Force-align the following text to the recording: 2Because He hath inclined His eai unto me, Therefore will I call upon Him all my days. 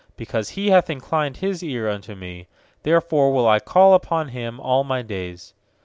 2Because 0.17 0.49
He 0.53 0.71
hath 0.71 0.89
inclined 0.89 1.37
His 1.37 1.61
eai 1.61 1.87
unto 1.87 2.15
me, 2.15 2.47
Therefore 2.81 3.31
will 3.31 3.47
I 3.47 3.59
call 3.59 3.93
upon 3.93 4.29
Him 4.29 4.59
all 4.59 4.83
my 4.83 5.03
days. 5.03 5.53